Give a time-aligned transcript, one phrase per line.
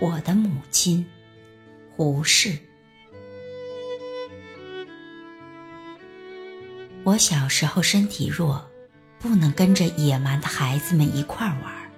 [0.00, 1.04] 我的母亲，
[1.94, 2.56] 胡适。
[7.04, 8.66] 我小时候身体弱，
[9.18, 11.92] 不能跟着野蛮的孩子们一块玩。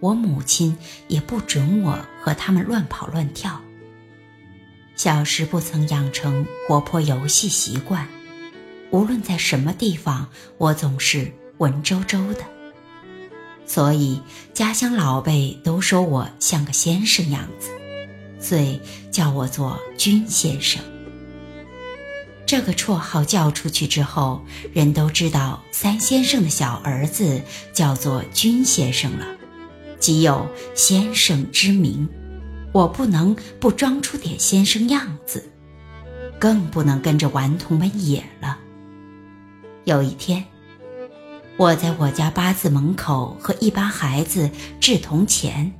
[0.00, 0.76] 我母亲
[1.06, 3.62] 也不准我和他们乱跑乱跳。
[4.96, 8.08] 小时不曾养成活泼游戏习惯，
[8.90, 10.28] 无论在什么地方，
[10.58, 12.53] 我总是文绉绉的。
[13.66, 14.20] 所以
[14.52, 17.70] 家乡老辈都说我像个先生样子，
[18.38, 20.82] 遂叫我做君先生。
[22.46, 27.40] 这个绰号叫出去之后，人都知道三先生的小儿子
[27.72, 29.26] 叫做君先生了，
[29.98, 32.08] 即有先生之名。
[32.72, 35.50] 我不能不装出点先生样子，
[36.38, 38.58] 更不能跟着顽童们野了。
[39.84, 40.44] 有一天。
[41.56, 45.72] 我在我家八字门口和一班孩子掷铜钱，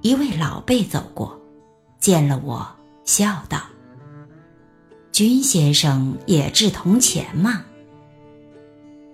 [0.00, 1.40] 一位老辈走过，
[2.00, 2.66] 见了我，
[3.04, 3.62] 笑道
[5.12, 7.64] ：“君先生也掷铜钱吗？”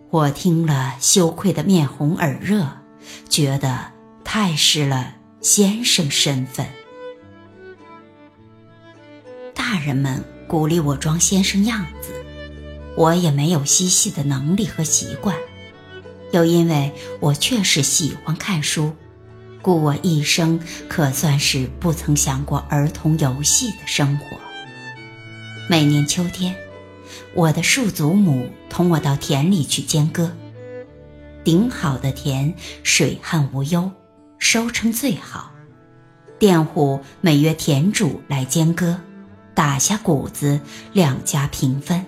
[0.08, 2.66] 我听了，羞愧的面红耳热，
[3.28, 3.92] 觉得
[4.24, 6.66] 太失了先生身份。
[9.54, 12.08] 大人们鼓励我装先生样子，
[12.96, 15.36] 我也没有嬉戏的能力和习惯。
[16.32, 18.92] 又因为我确实喜欢看书，
[19.62, 24.36] 故我一生可算是不曾想过儿童游戏的生活。
[25.68, 26.54] 每年秋天，
[27.34, 30.30] 我的庶祖母同我到田里去间割。
[31.44, 33.90] 顶好的田，水旱无忧，
[34.38, 35.52] 收成最好。
[36.38, 39.00] 佃户每月田主来间割，
[39.54, 40.60] 打下谷子，
[40.92, 42.04] 两家平分。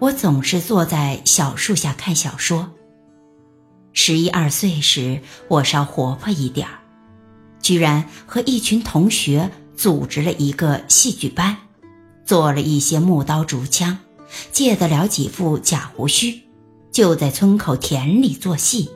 [0.00, 2.70] 我总是坐在小树下看小说。
[3.96, 6.80] 十一二岁时，我稍活泼一点儿，
[7.62, 11.56] 居然和一群同学组织了一个戏剧班，
[12.26, 13.96] 做了一些木刀竹枪，
[14.50, 16.40] 借得了几副假胡须，
[16.90, 18.90] 就在村口田里做戏。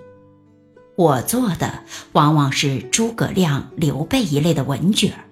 [0.97, 5.25] 我做的往往是诸葛亮、刘备一类的文角儿。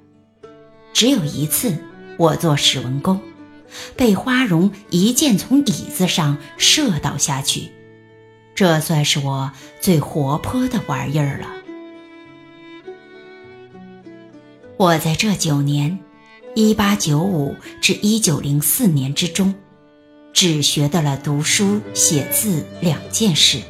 [0.93, 1.77] 只有一次，
[2.19, 3.21] 我做史文恭，
[3.97, 7.73] 被花荣一箭从椅子上射倒下去。
[8.57, 9.53] 这算是我
[9.83, 11.47] 最活泼的玩意儿了。
[14.79, 15.99] 我在这九年，
[16.55, 19.55] 一八九五至一九零四年之中，
[20.33, 23.61] 只学到了读书写字两件事，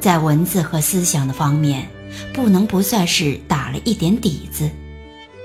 [0.00, 1.88] 在文字和思想的方面，
[2.34, 4.68] 不能不算是打了一点底子，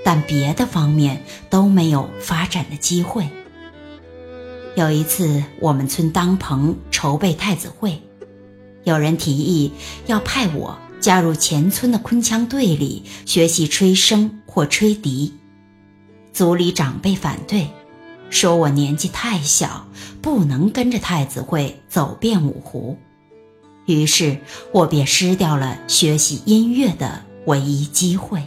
[0.03, 3.30] 但别的方面都没有发展的机会。
[4.75, 8.02] 有一次，我们村当棚筹备太子会。
[8.85, 9.72] 有人提议
[10.06, 15.34] 要派我加入前村的昆腔队里学习吹笙或吹笛，
[16.31, 17.68] 族里长辈反对，
[18.29, 19.85] 说我年纪太小，
[20.22, 22.97] 不能跟着太子会走遍五湖，
[23.85, 24.38] 于是
[24.72, 28.41] 我便失掉了学习音乐的唯一机会。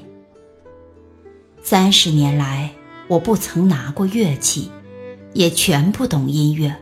[1.62, 2.70] 三十年来，
[3.08, 4.70] 我不曾拿过乐器，
[5.34, 6.74] 也全不懂音乐。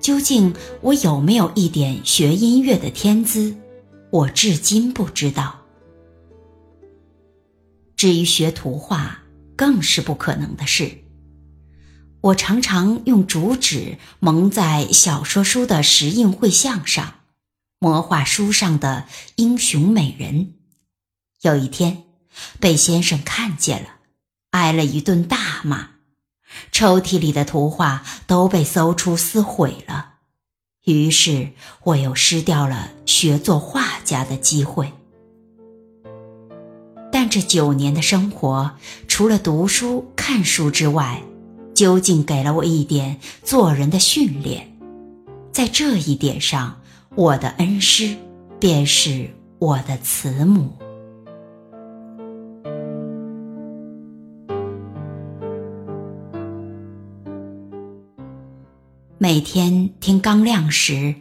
[0.00, 3.56] 究竟我有没有一点学音乐的天资，
[4.10, 5.62] 我至今不知道。
[7.96, 9.22] 至于学图画，
[9.56, 10.98] 更是不可能的事。
[12.20, 17.20] 我常常用竹纸蒙在小说书的石印绘像上，
[17.78, 19.06] 魔画书上的
[19.36, 20.54] 英雄美人。
[21.40, 22.04] 有一天，
[22.60, 23.88] 被先生看见了，
[24.50, 25.95] 挨了一顿大骂。
[26.72, 30.14] 抽屉里的图画都被搜出撕毁了，
[30.84, 31.50] 于是
[31.84, 34.92] 我又失掉了学做画家的机会。
[37.12, 38.72] 但这九年的生活，
[39.08, 41.22] 除了读书看书之外，
[41.74, 44.76] 究竟给了我一点做人的训练。
[45.50, 46.80] 在这一点上，
[47.14, 48.14] 我的恩师
[48.60, 50.70] 便是我的慈母。
[59.28, 61.12] 每天天刚亮时，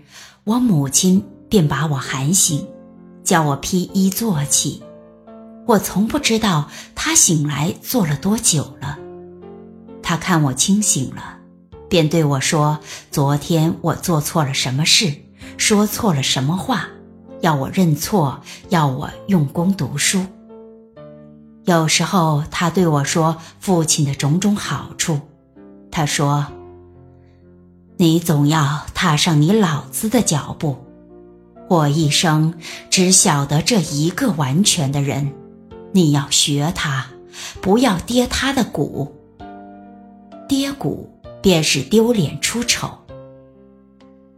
[0.44, 2.68] 我母亲便把我喊醒，
[3.24, 4.84] 叫我披衣坐起。
[5.66, 9.00] 我从不知道她醒来坐了多久了。
[10.04, 11.40] 她看我清醒了，
[11.90, 12.78] 便对我说
[13.10, 15.12] ：“昨天我做错了什么事，
[15.58, 16.88] 说错了什么话，
[17.42, 20.24] 要我认错，要我用功读书。”
[21.66, 25.20] 有时候她对我说父亲的种种好处，
[25.90, 26.46] 他说。
[27.98, 30.76] 你总要踏上你老子的脚步，
[31.70, 32.54] 我一生
[32.90, 35.32] 只晓得这一个完全的人，
[35.94, 37.08] 你要学他，
[37.62, 39.16] 不要跌他的鼓。
[40.46, 41.10] 跌鼓
[41.42, 43.00] 便是丢脸出丑。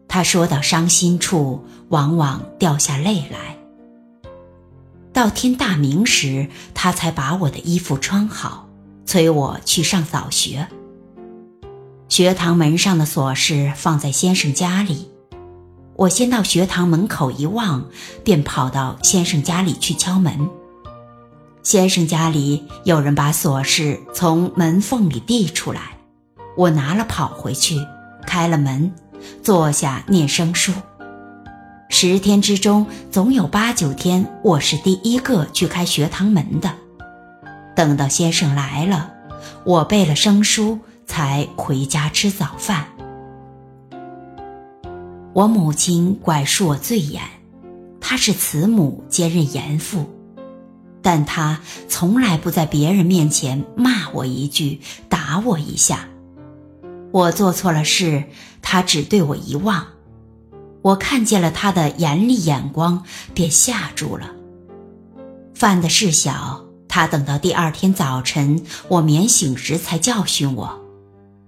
[0.07, 3.57] 他说到伤心处，往往掉下泪来。
[5.11, 8.69] 到天大明时，他才把我的衣服穿好，
[9.03, 10.67] 催我去上早学。
[12.09, 15.11] 学堂门上的锁匙放在先生家里，
[15.95, 17.85] 我先到学堂门口一望，
[18.23, 20.49] 便跑到先生家里去敲门。
[21.63, 25.97] 先生家里有人把锁匙从门缝里递出来，
[26.55, 27.75] 我拿了跑回去，
[28.25, 28.93] 开了门，
[29.43, 30.71] 坐下念生书。
[31.89, 36.73] 十天之中，总有八九天我是第一个去开学堂门的。
[37.75, 39.11] 等到先生来了，
[39.65, 40.79] 我背了生书，
[41.17, 42.85] 才回家吃早饭。
[45.33, 47.23] 我母亲管束我最严，
[47.99, 50.05] 她是慈母兼任严父。
[51.01, 51.59] 但她
[51.89, 54.79] 从来不在别人面前骂我一句，
[55.09, 56.07] 打我一下。
[57.11, 58.25] 我做错了事，
[58.61, 59.87] 他只对我一望，
[60.83, 63.03] 我看见了他的严厉眼光，
[63.33, 64.29] 便吓住了。
[65.55, 70.79] 犯的事小，他等到第二天早晨我免醒时才教训我；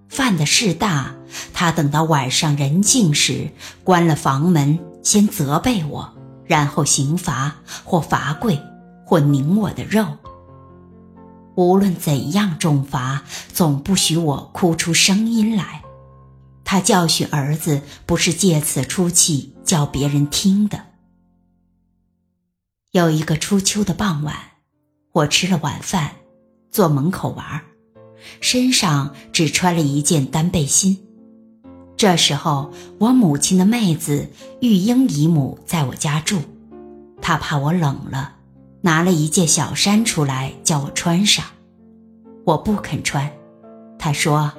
[0.10, 1.16] 犯的事大，
[1.54, 3.52] 他等到晚上人静时
[3.86, 6.14] 关了房门，先责备我，
[6.46, 8.60] 然后刑罚或罚跪。
[9.06, 10.06] 或拧我的肉。
[11.56, 15.82] 无论怎样重罚，总不许我哭出声音来。
[16.64, 20.86] 他教训儿子，不是借此出气叫别人听的。
[22.92, 24.36] 有一个初秋的傍晚，
[25.12, 26.12] 我吃了晚饭，
[26.72, 27.64] 坐门口玩，
[28.42, 30.98] 身上只穿了一件单背心。
[31.98, 34.30] 这时候，我母亲的妹子
[34.62, 36.40] 玉英姨母在我家住，
[37.22, 38.36] 她怕我冷了。
[38.82, 41.44] 拿了一件小衫出来，叫我穿上。
[42.46, 43.30] 我不肯穿，
[43.98, 44.54] 她说：“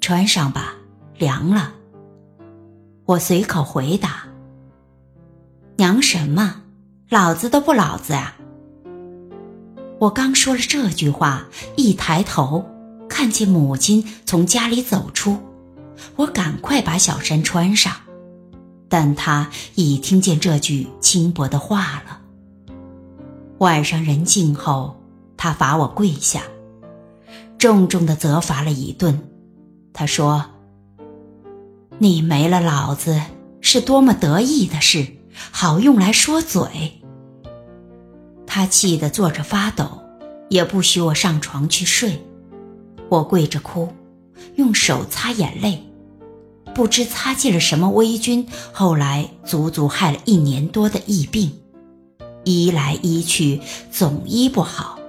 [0.00, 0.74] 穿上吧，
[1.18, 1.72] 凉了。”
[3.06, 4.24] 我随口回答
[5.76, 6.62] ：“娘什么？
[7.08, 8.36] 老子都不老子啊！”
[10.00, 11.46] 我刚说了这句话，
[11.76, 12.64] 一抬头
[13.08, 15.38] 看见母亲从家里走出，
[16.16, 17.92] 我赶快把小衫穿上，
[18.88, 22.20] 但他已听见这句轻薄的话了。
[23.58, 25.00] 晚上人静后，
[25.36, 26.42] 他罚我跪下，
[27.56, 29.28] 重重的责罚了一顿。
[29.92, 30.44] 他说
[31.98, 33.22] ：“你没了老子
[33.60, 35.06] 是多么得意的事，
[35.52, 37.00] 好用来说嘴。”
[38.54, 40.00] 他气得坐着发抖，
[40.48, 42.22] 也不许我上床去睡。
[43.08, 43.88] 我跪着哭，
[44.54, 45.82] 用手擦眼泪，
[46.72, 51.50] 不知擦进了什么微菌，后来足足害了一年多的疫病。
[52.44, 53.60] 医来医去，
[53.90, 55.00] 总医不好，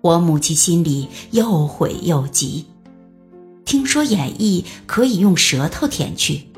[0.00, 2.66] 我母亲心里又悔又急。
[3.64, 6.48] 听说眼翳可以用舌头舔去，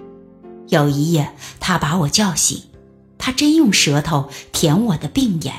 [0.68, 1.30] 有一夜
[1.60, 2.62] 她把我叫醒，
[3.18, 5.52] 她真用舌头舔我的病眼。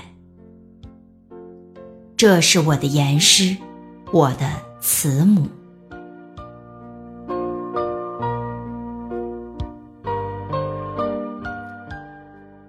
[2.18, 3.56] 这是我的严师，
[4.12, 4.50] 我的
[4.82, 5.48] 慈母。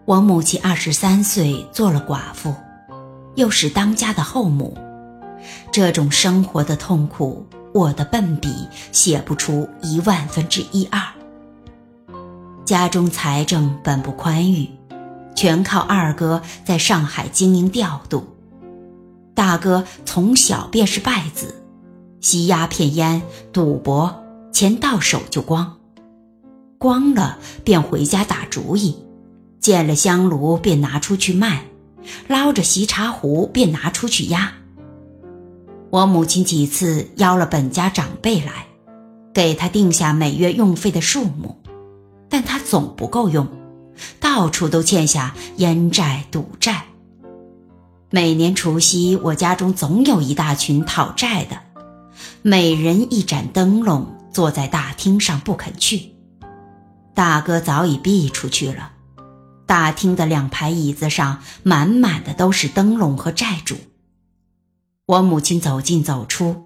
[0.05, 2.55] 我母亲二十三岁做了寡妇，
[3.37, 4.76] 又是当家的后母，
[5.73, 11.00] 这种生活的痛苦，我的笨笔写不出一万分之一二。
[12.67, 14.69] 家中财政本不宽裕，
[15.35, 18.26] 全靠二哥在上海经营调度。
[19.38, 21.62] 大哥从小便是败子，
[22.21, 25.76] 吸鸦片烟、赌博，钱到手就光，
[26.76, 28.97] 光了便回家打主意。
[29.61, 31.62] 见了香炉便拿出去卖，
[32.26, 34.54] 捞着席茶壶便拿出去压。
[35.90, 38.66] 我母亲几次邀了本家长辈来，
[39.33, 41.57] 给他定下每月用费的数目，
[42.28, 43.47] 但他总不够用，
[44.18, 46.88] 到处都欠下烟债赌债。
[48.11, 51.61] 每年除夕，我家中总有一大群讨债的，
[52.41, 56.15] 每人一盏灯笼，坐在大厅上不肯去。
[57.15, 58.93] 大哥早已避出去了。
[59.67, 63.77] 大厅的两排椅子上满满的都是灯笼和债主。
[65.05, 66.65] 我母亲走进走出，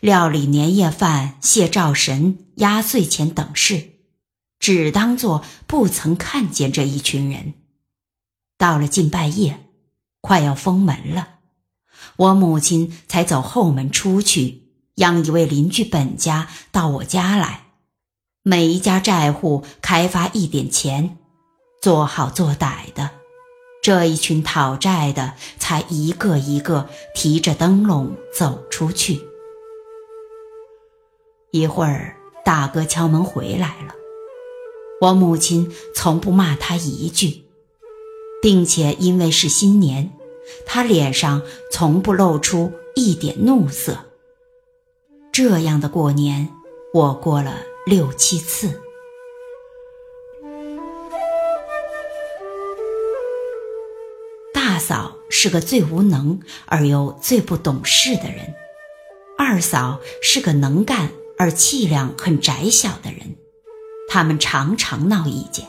[0.00, 3.90] 料理年夜饭、谢灶神、压岁钱等事，
[4.58, 7.52] 只当做不曾看见这一群人。
[8.56, 9.67] 到了近半夜，
[10.20, 11.28] 快要封门了，
[12.16, 14.64] 我母亲才走后门出去，
[14.96, 17.66] 央一位邻居本家到我家来，
[18.42, 21.16] 每一家债户开发一点钱。
[21.80, 23.10] 做好做歹的，
[23.84, 29.24] 这一群讨债的才一个一个提着灯笼走出去。
[31.52, 33.94] 一会儿，大哥敲门回来了。
[35.00, 37.44] 我母亲从不骂他一句，
[38.40, 40.12] 并且因为是新年，
[40.66, 43.98] 他脸上从不露出一点怒色。
[45.32, 46.48] 这样的过年，
[46.92, 48.80] 我过了六七次。
[54.52, 58.54] 大嫂是个最无能而又最不懂事的人，
[59.36, 63.36] 二嫂是个能干而气量很窄小的人。
[64.08, 65.66] 他们常常闹意见，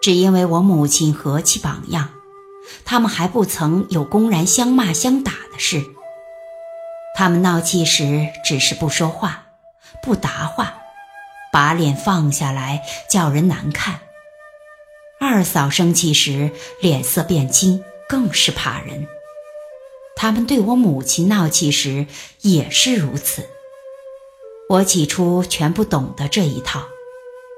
[0.00, 2.10] 只因为我母亲和气榜样，
[2.84, 5.82] 他们还不曾有公然相骂相打的事。
[7.16, 9.46] 他们闹气时只是不说话，
[10.02, 10.74] 不答话，
[11.52, 14.00] 把脸放下来，叫人难看。
[15.18, 19.08] 二嫂生气时脸色变青，更是怕人。
[20.14, 22.06] 他们对我母亲闹气时
[22.42, 23.48] 也是如此。
[24.68, 26.86] 我起初全不懂得这一套。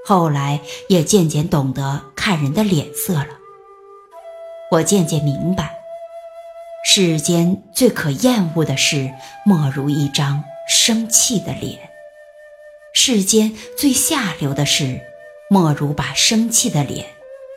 [0.09, 3.29] 后来也渐渐懂得看人的脸色了。
[4.71, 5.75] 我渐渐明白，
[6.83, 9.13] 世间最可厌恶的事，
[9.45, 11.77] 莫如一张生气的脸；
[12.95, 14.99] 世间最下流的事，
[15.51, 17.05] 莫如把生气的脸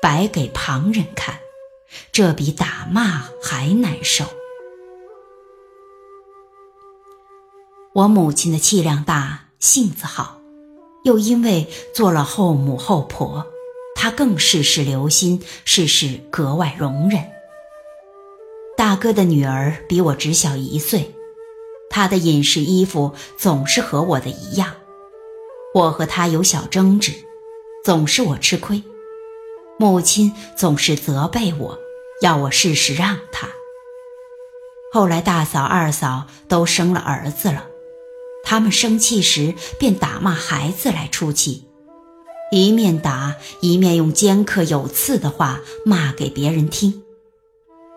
[0.02, 1.40] 摆给旁人看，
[2.12, 4.26] 这比打骂还难受。
[7.94, 10.41] 我母亲的气量大，性子好。
[11.04, 13.46] 又因为做了后母后婆，
[13.96, 17.24] 她更事事留心，事事格外容忍。
[18.78, 21.14] 大哥的女儿比我只小一岁，
[21.90, 24.76] 她的饮食衣服总是和我的一样。
[25.74, 27.14] 我和她有小争执，
[27.84, 28.84] 总是我吃亏，
[29.78, 31.80] 母亲总是责备我，
[32.22, 33.50] 要我事事让她。
[34.92, 37.71] 后来大嫂、二嫂都生了儿子了。
[38.44, 41.66] 他们生气时便打骂孩子来出气，
[42.52, 47.04] 一面打一面用尖刻有刺的话骂给别人听。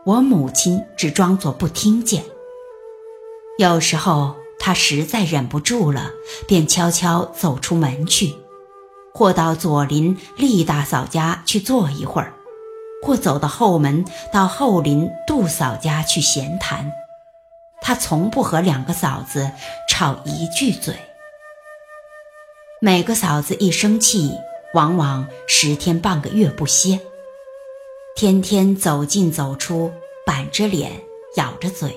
[0.06, 2.24] 我母亲只装作不听见。
[3.58, 6.10] 有时候她实在忍不住了，
[6.46, 8.34] 便悄悄走出门去，
[9.12, 12.34] 或到左邻厉大嫂家去坐一会儿，
[13.02, 16.92] 或走到后门到后邻杜嫂家去闲谈。
[17.86, 19.52] 他从不和两个嫂子
[19.86, 20.96] 吵一句嘴。
[22.80, 24.32] 每个嫂子一生气，
[24.72, 26.98] 往往十天半个月不歇，
[28.16, 29.92] 天天走进走出，
[30.24, 30.92] 板着脸，
[31.36, 31.94] 咬着嘴，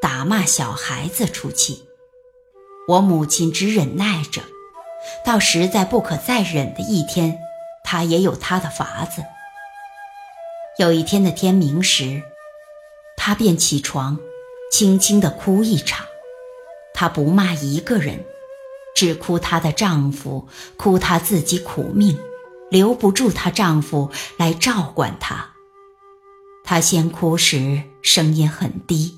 [0.00, 1.86] 打骂小孩子出气。
[2.88, 4.40] 我母亲只忍耐着，
[5.22, 7.38] 到实在不可再忍的一天，
[7.84, 9.22] 她也有她的法子。
[10.78, 12.22] 有一天的天明时，
[13.18, 14.18] 她便起床。
[14.70, 16.06] 轻轻地哭一场，
[16.92, 18.24] 她不骂一个人，
[18.94, 22.18] 只哭她的丈夫，哭她自己苦命，
[22.70, 25.50] 留不住她丈夫来照管她。
[26.64, 29.14] 她先哭时声音很低，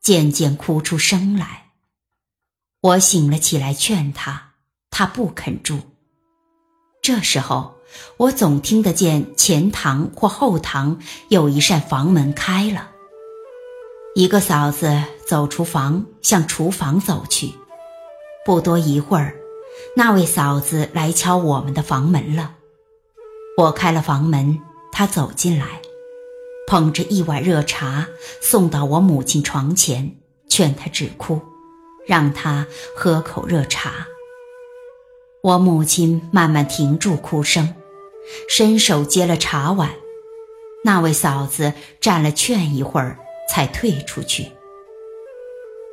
[0.00, 1.72] 渐渐哭出声来。
[2.80, 4.52] 我醒了起来劝她，
[4.90, 5.80] 她不肯住。
[7.02, 7.74] 这时候，
[8.16, 12.90] 我总听得见前堂或后堂有一扇房门开了。
[14.16, 17.52] 一个嫂子走出房，向厨房走去。
[18.46, 19.34] 不多一会儿，
[19.94, 22.54] 那位嫂子来敲我们的房门了。
[23.58, 24.58] 我开了房门，
[24.90, 25.82] 她走进来，
[26.66, 28.08] 捧着一碗热茶
[28.40, 30.16] 送到我母亲床前，
[30.48, 31.42] 劝她止哭，
[32.06, 34.06] 让她喝口热茶。
[35.42, 37.74] 我母亲慢慢停住哭声，
[38.48, 39.90] 伸手接了茶碗。
[40.84, 43.18] 那位嫂子站了劝一会儿。
[43.48, 44.50] 才退出去，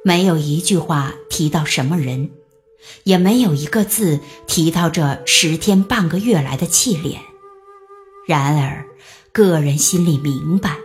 [0.03, 2.31] 没有一句话提到什么人，
[3.03, 7.21] 也没有一个字提到这十天半个月来的气脸。
[8.27, 8.85] 然而，
[9.31, 10.77] 个人心里明白，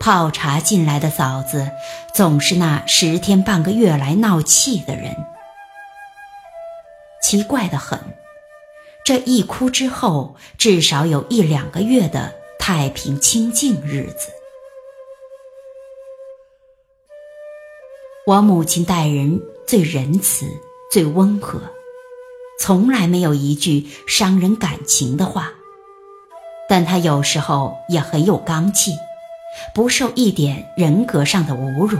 [0.00, 1.70] 泡茶进来的嫂子
[2.14, 5.16] 总是那十天半个月来闹气的人。
[7.22, 7.98] 奇怪的很，
[9.04, 14.28] 这一哭之后，至少有一两个月的太平清静日子。
[18.26, 20.46] 我母亲待人最仁慈、
[20.92, 21.58] 最温和，
[22.60, 25.52] 从来没有一句伤人感情的话。
[26.68, 28.92] 但她有时候也很有刚气，
[29.74, 31.98] 不受一点人格上的侮辱。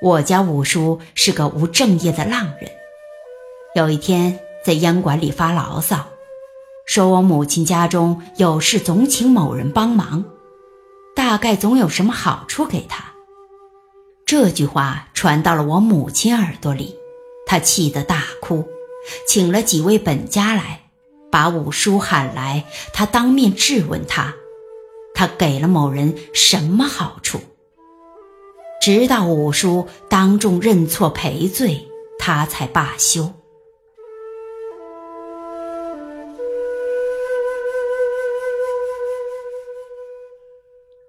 [0.00, 2.70] 我家五叔是个无正业的浪人，
[3.74, 6.06] 有一天在烟馆里发牢骚，
[6.86, 10.24] 说我母亲家中有事总请某人帮忙，
[11.16, 13.07] 大概总有什么好处给他。
[14.28, 16.94] 这句话传到了我母亲耳朵里，
[17.46, 18.62] 她气得大哭，
[19.26, 20.90] 请了几位本家来，
[21.32, 24.34] 把五叔喊来，他当面质问他，
[25.14, 27.40] 他给了某人什么好处？
[28.82, 33.32] 直到五叔当众认错赔罪，他才罢休。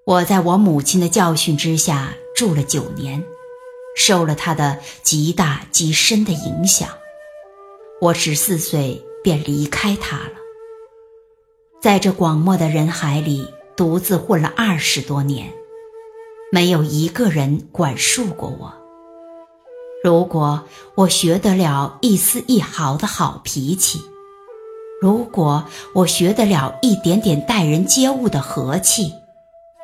[0.06, 3.22] 我在我母亲的教训之下住了九年，
[3.98, 6.88] 受了他的极大极深的影响。
[8.00, 10.36] 我十四岁便离开他了，
[11.82, 15.52] 在这广漠的人海里独自混了二十多年，
[16.50, 18.74] 没有一个人管束过我。
[20.02, 20.64] 如果
[20.96, 24.00] 我学得了一丝一毫的好脾气，
[25.02, 29.12] 如果我学得了一点点待人接物的和气。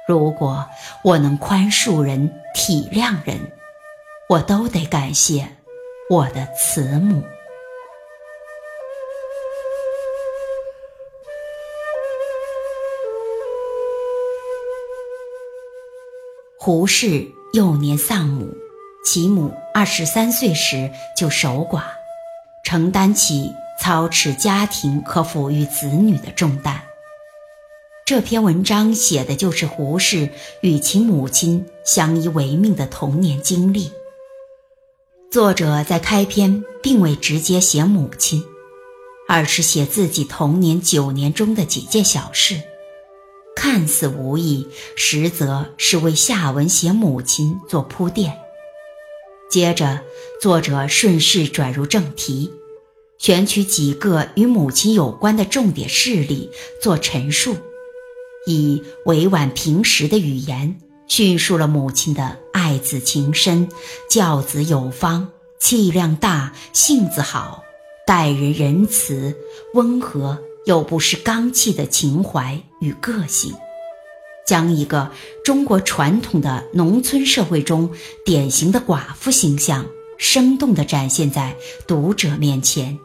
[0.07, 0.69] 如果
[1.03, 3.51] 我能宽恕人、体谅人，
[4.29, 5.47] 我都得感谢
[6.09, 7.23] 我的慈母。
[16.59, 18.55] 胡适幼年丧母，
[19.03, 21.81] 其母二十三岁时就守寡，
[22.63, 26.83] 承担起操持家庭和抚育子女的重担。
[28.05, 30.29] 这篇文章写的就是胡适
[30.61, 33.89] 与其母亲相依为命的童年经历。
[35.31, 38.43] 作者在开篇并未直接写母亲，
[39.27, 42.61] 而是写自己童年九年中的几件小事，
[43.55, 48.37] 看似无意，实则是为下文写母亲做铺垫。
[49.49, 50.01] 接着，
[50.39, 52.51] 作者顺势转入正题，
[53.17, 57.55] 选取几个与母亲有关的重点事例做陈述。
[58.45, 60.75] 以委婉平实的语言
[61.07, 63.69] 叙述了母亲的爱子情深、
[64.09, 65.27] 教子有方、
[65.59, 67.63] 气量大、性子好、
[68.05, 69.35] 待人仁慈、
[69.73, 73.53] 温和又不失刚气的情怀与个性，
[74.47, 75.11] 将一个
[75.43, 77.89] 中国传统的农村社会中
[78.25, 79.85] 典型的寡妇形象
[80.17, 81.55] 生动地展现在
[81.85, 82.97] 读者面前。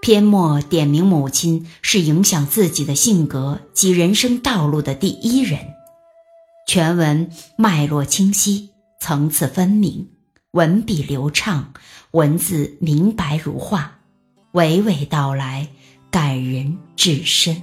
[0.00, 5.58] 篇末点明母亲是影响自己的性格及人生道路的第一人，
[6.66, 10.08] 全文脉络清晰，层次分明，
[10.52, 11.72] 文笔流畅，
[12.12, 13.98] 文字明白如画，
[14.52, 15.68] 娓娓道来，
[16.10, 17.60] 感人至深。